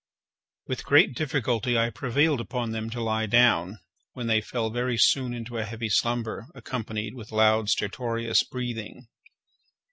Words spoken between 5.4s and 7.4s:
a heavy slumber, accompanied with